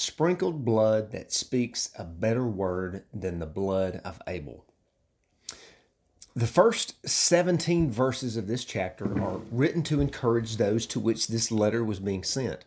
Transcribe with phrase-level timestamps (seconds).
[0.00, 4.64] sprinkled blood that speaks a better word than the blood of Abel.
[6.34, 11.50] The first 17 verses of this chapter are written to encourage those to which this
[11.50, 12.64] letter was being sent.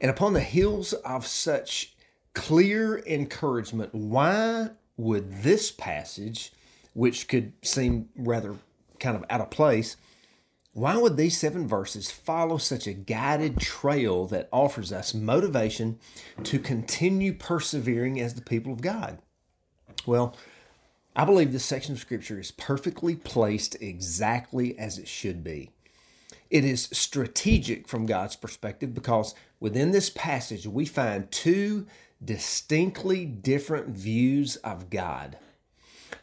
[0.00, 1.94] And upon the heels of such
[2.34, 6.52] clear encouragement, why would this passage,
[6.94, 8.56] which could seem rather
[8.98, 9.96] kind of out of place,
[10.72, 15.98] why would these seven verses follow such a guided trail that offers us motivation
[16.44, 19.18] to continue persevering as the people of God?
[20.06, 20.36] Well,
[21.16, 25.70] I believe this section of Scripture is perfectly placed exactly as it should be.
[26.50, 31.86] It is strategic from God's perspective because within this passage we find two
[32.24, 35.36] distinctly different views of God.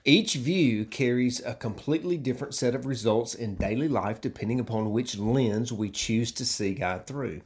[0.07, 5.17] Each view carries a completely different set of results in daily life depending upon which
[5.17, 7.41] lens we choose to see God through.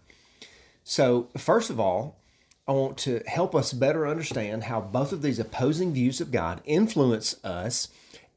[0.84, 2.20] So, first of all,
[2.68, 6.62] I want to help us better understand how both of these opposing views of God
[6.64, 7.88] influence us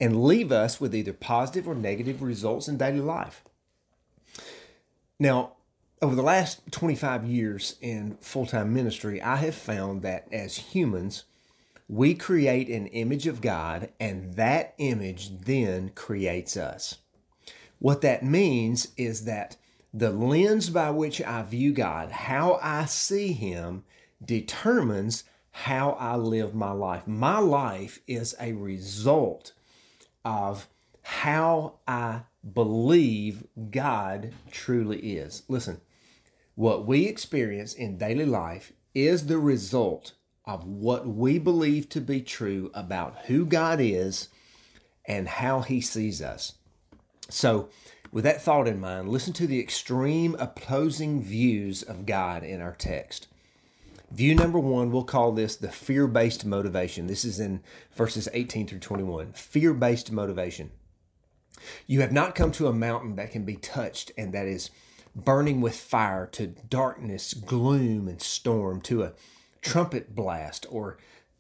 [0.01, 3.45] and leave us with either positive or negative results in daily life.
[5.21, 5.53] Now,
[6.01, 11.25] over the last 25 years in full time ministry, I have found that as humans,
[11.89, 16.99] we create an image of God, and that image then creates us.
[17.79, 19.57] What that means is that
[19.93, 23.85] the lens by which I view God, how I see Him,
[24.25, 27.07] determines how I live my life.
[27.07, 29.53] My life is a result
[30.25, 30.69] of
[31.03, 35.43] how I believe God truly is.
[35.49, 35.81] Listen,
[36.55, 40.15] what we experience in daily life is the result
[40.47, 44.29] of what we believe to be true about who God is
[45.07, 46.55] and how He sees us.
[47.29, 47.69] So,
[48.13, 52.75] with that thought in mind, listen to the extreme opposing views of God in our
[52.75, 53.27] text.
[54.13, 57.09] View number one, we'll call this the fear based motivation.
[57.09, 57.61] This is in
[57.97, 59.33] verses 18 through 21.
[59.33, 60.71] Fear based motivation.
[61.87, 64.71] You have not come to a mountain that can be touched and that is
[65.17, 69.13] burning with fire, to darkness, gloom, and storm, to a
[69.65, 70.99] trumpet blast, or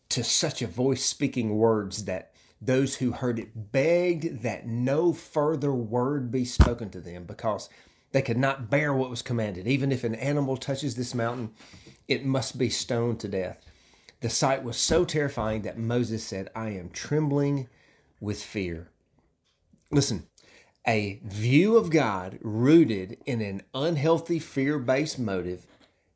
[0.08, 5.72] to such a voice speaking words that those who heard it begged that no further
[5.72, 7.68] word be spoken to them because
[8.12, 9.66] they could not bear what was commanded.
[9.66, 11.50] Even if an animal touches this mountain,
[12.08, 13.60] it must be stoned to death.
[14.20, 17.68] The sight was so terrifying that Moses said, I am trembling
[18.20, 18.88] with fear.
[19.90, 20.26] Listen,
[20.86, 25.66] a view of God rooted in an unhealthy fear based motive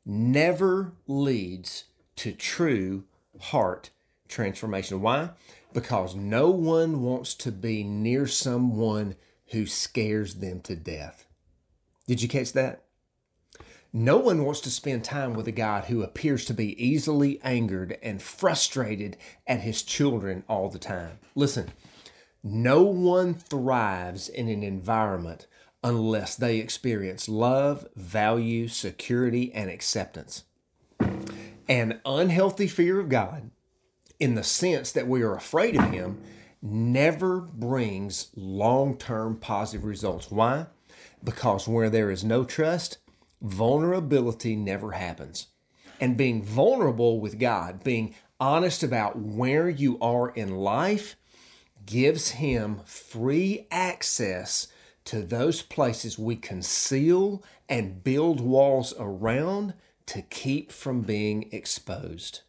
[0.05, 1.83] never leads
[2.19, 3.03] to true
[3.39, 3.91] heart
[4.27, 5.01] transformation.
[5.01, 5.29] Why?
[5.73, 9.15] Because no one wants to be near someone
[9.51, 11.25] who scares them to death.
[12.07, 12.83] Did you catch that?
[13.93, 17.97] No one wants to spend time with a God who appears to be easily angered
[18.03, 19.15] and frustrated
[19.47, 21.19] at his children all the time.
[21.35, 21.71] Listen,
[22.43, 25.47] no one thrives in an environment
[25.83, 30.43] unless they experience love, value, security, and acceptance.
[31.69, 33.51] An unhealthy fear of God,
[34.19, 36.19] in the sense that we are afraid of Him,
[36.63, 40.31] never brings long term positive results.
[40.31, 40.65] Why?
[41.23, 42.97] Because where there is no trust,
[43.39, 45.47] vulnerability never happens.
[46.01, 51.17] And being vulnerable with God, being honest about where you are in life,
[51.85, 54.69] gives him free access
[55.05, 59.75] to those places we conceal and build walls around
[60.09, 62.41] to keep from being exposed.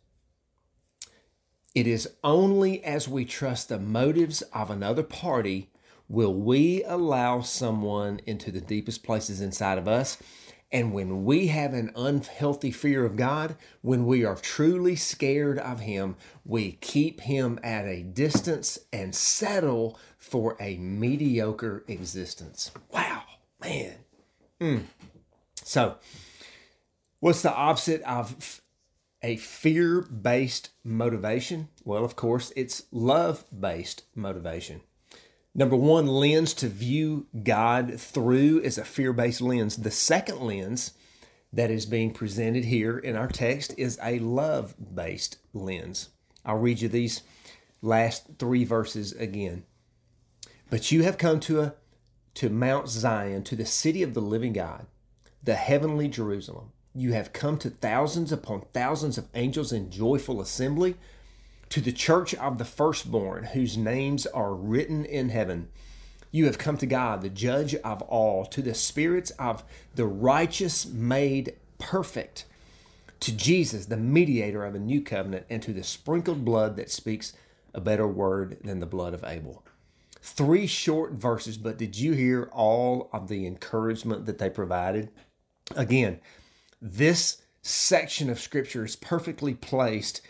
[1.74, 5.70] It is only as we trust the motives of another party
[6.08, 10.18] will we allow someone into the deepest places inside of us
[10.72, 15.80] and when we have an unhealthy fear of God, when we are truly scared of
[15.80, 22.70] Him, we keep Him at a distance and settle for a mediocre existence.
[22.92, 23.22] Wow,
[23.60, 23.94] man.
[24.60, 24.82] Mm.
[25.64, 25.96] So,
[27.20, 28.60] what's the opposite of
[29.22, 31.68] a fear based motivation?
[31.84, 34.80] Well, of course, it's love based motivation.
[35.54, 39.76] Number one lens to view God through is a fear based lens.
[39.76, 40.92] The second lens
[41.52, 46.10] that is being presented here in our text is a love based lens.
[46.44, 47.22] I'll read you these
[47.82, 49.64] last three verses again.
[50.70, 51.74] But you have come to a
[52.34, 54.86] to Mount Zion, to the city of the living God,
[55.42, 56.70] the heavenly Jerusalem.
[56.94, 60.96] You have come to thousands upon thousands of angels in joyful assembly
[61.68, 65.68] to the church of the firstborn, whose names are written in heaven.
[66.32, 69.62] You have come to God, the judge of all, to the spirits of
[69.94, 72.44] the righteous made perfect,
[73.20, 77.34] to Jesus, the mediator of a new covenant, and to the sprinkled blood that speaks
[77.72, 79.62] a better word than the blood of Abel.
[80.22, 85.10] Three short verses, but did you hear all of the encouragement that they provided?
[85.76, 86.20] Again,
[86.80, 90.22] this section of scripture is perfectly placed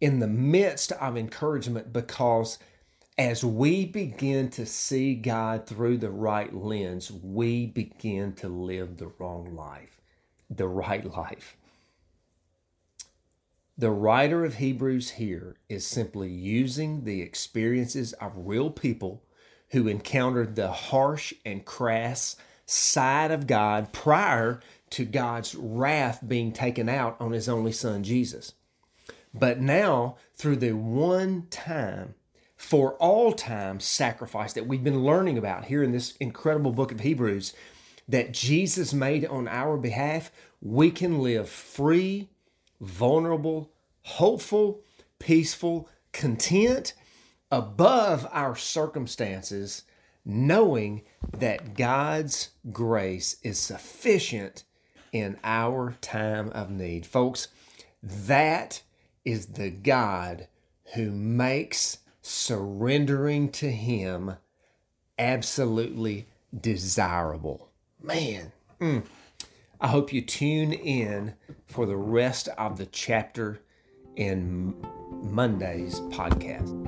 [0.00, 2.58] in the midst of encouragement because
[3.18, 9.10] as we begin to see God through the right lens, we begin to live the
[9.18, 10.00] wrong life,
[10.48, 11.56] the right life.
[13.76, 19.24] The writer of Hebrews here is simply using the experiences of real people
[19.70, 24.60] who encountered the harsh and crass side of God prior
[24.90, 28.54] to God's wrath being taken out on his only son, Jesus.
[29.34, 32.14] But now, through the one time,
[32.56, 37.00] for all time sacrifice that we've been learning about here in this incredible book of
[37.00, 37.54] Hebrews,
[38.08, 42.30] that Jesus made on our behalf, we can live free,
[42.80, 43.70] vulnerable,
[44.02, 44.80] hopeful,
[45.18, 46.94] peaceful, content
[47.50, 49.84] above our circumstances,
[50.24, 51.02] knowing
[51.36, 54.64] that God's grace is sufficient
[55.12, 57.06] in our time of need.
[57.06, 57.48] Folks,
[58.02, 58.82] that
[59.24, 60.48] is the God
[60.94, 64.36] who makes surrendering to Him
[65.18, 66.26] absolutely
[66.58, 67.70] desirable.
[68.02, 69.04] Man, mm.
[69.80, 71.34] I hope you tune in
[71.66, 73.60] for the rest of the chapter
[74.16, 74.74] in
[75.22, 76.87] Monday's podcast.